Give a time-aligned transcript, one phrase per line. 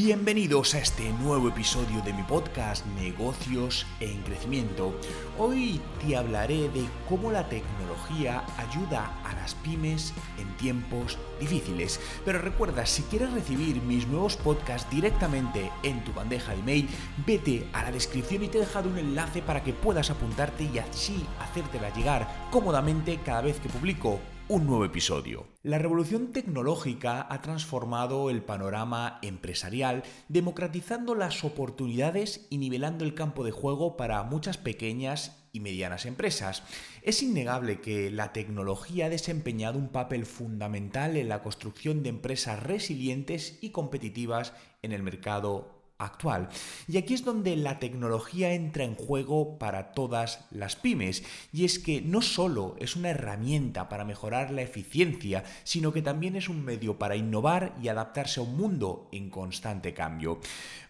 [0.00, 4.94] Bienvenidos a este nuevo episodio de mi podcast Negocios en Crecimiento.
[5.36, 11.98] Hoy te hablaré de cómo la tecnología ayuda a las pymes en tiempos difíciles.
[12.24, 16.88] Pero recuerda, si quieres recibir mis nuevos podcasts directamente en tu bandeja de email,
[17.26, 20.78] vete a la descripción y te he dejado un enlace para que puedas apuntarte y
[20.78, 24.20] así hacértela llegar cómodamente cada vez que publico
[24.50, 25.46] un nuevo episodio.
[25.62, 33.44] La revolución tecnológica ha transformado el panorama empresarial, democratizando las oportunidades y nivelando el campo
[33.44, 36.62] de juego para muchas pequeñas y medianas empresas.
[37.02, 42.62] Es innegable que la tecnología ha desempeñado un papel fundamental en la construcción de empresas
[42.62, 46.48] resilientes y competitivas en el mercado actual.
[46.86, 51.24] Y aquí es donde la tecnología entra en juego para todas las pymes.
[51.52, 56.36] Y es que no solo es una herramienta para mejorar la eficiencia, sino que también
[56.36, 60.40] es un medio para innovar y adaptarse a un mundo en constante cambio.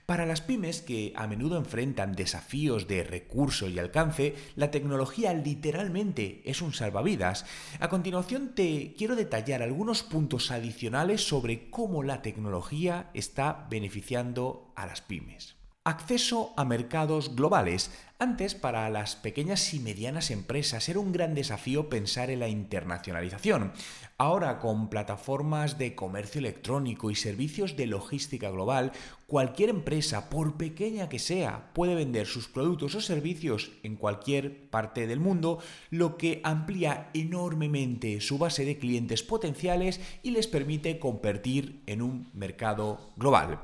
[0.09, 6.41] Para las pymes que a menudo enfrentan desafíos de recurso y alcance, la tecnología literalmente
[6.47, 7.45] es un salvavidas.
[7.79, 14.87] A continuación te quiero detallar algunos puntos adicionales sobre cómo la tecnología está beneficiando a
[14.87, 15.59] las pymes.
[15.89, 17.91] Acceso a mercados globales.
[18.19, 23.73] Antes, para las pequeñas y medianas empresas era un gran desafío pensar en la internacionalización.
[24.19, 28.93] Ahora, con plataformas de comercio electrónico y servicios de logística global,
[29.27, 35.07] cualquier empresa, por pequeña que sea, puede vender sus productos o servicios en cualquier parte
[35.07, 41.83] del mundo, lo que amplía enormemente su base de clientes potenciales y les permite convertir
[41.87, 43.61] en un mercado global.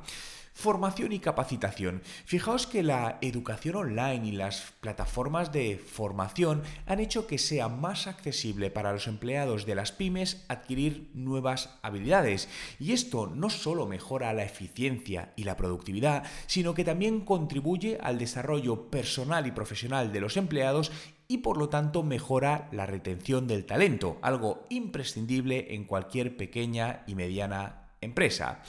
[0.54, 2.00] Formación y capacitación.
[2.24, 8.06] Fijaos que la educación online y las plataformas de formación han hecho que sea más
[8.06, 12.48] accesible para los empleados de las pymes adquirir nuevas habilidades.
[12.78, 18.16] Y esto no solo mejora la eficiencia y la productividad, sino que también contribuye al
[18.16, 20.92] desarrollo personal y profesional de los empleados
[21.26, 27.16] y por lo tanto mejora la retención del talento, algo imprescindible en cualquier pequeña y
[27.16, 28.62] mediana empresa.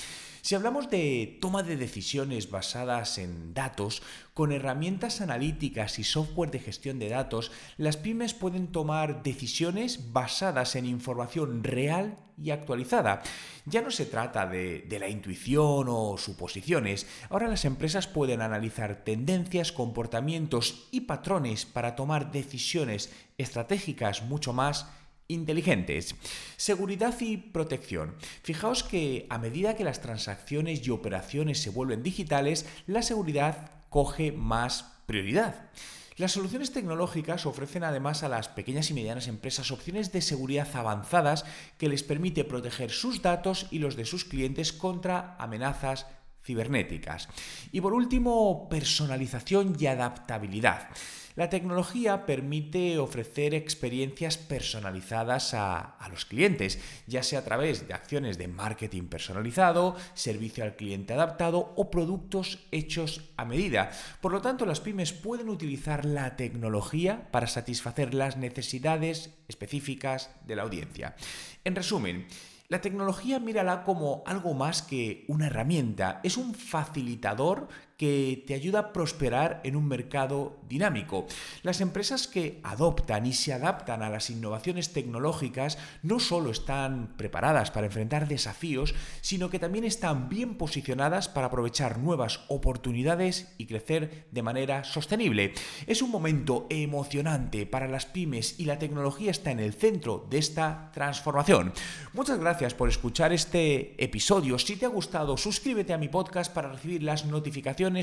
[0.45, 4.03] Si hablamos de toma de decisiones basadas en datos,
[4.35, 10.75] con herramientas analíticas y software de gestión de datos, las pymes pueden tomar decisiones basadas
[10.75, 13.23] en información real y actualizada.
[13.65, 17.07] Ya no se trata de, de, la intuición o suposiciones.
[17.31, 24.85] Ahora las empresas pueden analizar tendencias, comportamientos y patrones para tomar decisiones estratégicas mucho más
[25.27, 26.15] inteligentes.
[26.57, 28.15] Seguridad y protección.
[28.43, 34.31] Fijaos que a medida que las transacciones y operaciones se vuelven digitales, la seguridad coge
[34.31, 35.69] más prioridad.
[36.17, 41.43] Las soluciones tecnológicas ofrecen además a las pequeñas y medianas empresas opciones de seguridad avanzadas
[41.77, 46.05] que les permite proteger sus datos y los de sus clientes contra amenazas
[46.45, 47.27] cibernéticas.
[47.71, 50.89] Y por último, personalización y adaptabilidad.
[51.35, 58.37] La tecnología permite ofrecer experiencias personalizadas a, los clientes, ya sea a través de acciones
[58.37, 63.91] de marketing personalizado, servicio al cliente adaptado o productos hechos a medida.
[64.21, 70.55] Por lo tanto, las pymes pueden utilizar la tecnología para satisfacer las necesidades específicas de
[70.55, 71.17] la audiencia.
[71.65, 72.27] En resumen,
[72.67, 77.67] la tecnología mírala como algo más que una herramienta, es un facilitador
[77.97, 81.27] que te ayuda a prosperar en un mercado dinámico.
[81.63, 87.71] Las empresas que adoptan y se adaptan a las innovaciones tecnológicas no solo están preparadas
[87.71, 94.25] para enfrentar desafíos, sino que también están bien posicionadas para aprovechar nuevas oportunidades y crecer
[94.31, 95.53] de manera sostenible.
[95.87, 100.37] Es un momento emocionante para las pymes y la tecnología está en el centro de
[100.37, 101.73] esta transformación.
[102.13, 104.59] Muchas gracias por escuchar este episodio.
[104.59, 107.25] Si te ha gustado, suscríbete a mi podcast para recibir las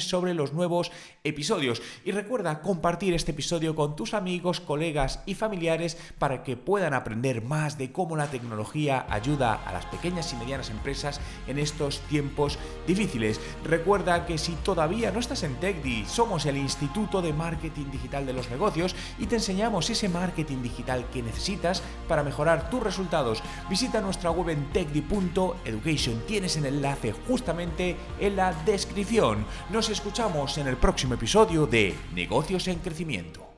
[0.00, 0.92] sobre los nuevos
[1.24, 1.82] episodios.
[2.04, 7.42] Y recuerda compartir este episodio con tus amigos, colegas y familiares para que puedan aprender
[7.42, 12.58] más de cómo la tecnología ayuda a las pequeñas y medianas empresas en estos tiempos
[12.86, 13.40] difíciles.
[13.64, 18.34] Recuerda que si todavía no estás en TechDi, somos el Instituto de Marketing Digital de
[18.34, 23.42] los Negocios y te enseñamos ese marketing digital que necesitas para mejorar tus resultados.
[23.68, 26.22] Visita nuestra web en techdi.education.
[26.26, 29.44] Tienes el enlace justamente en la descripción.
[29.72, 33.51] Nos escuchamos en el próximo episodio de Negocios en Crecimiento.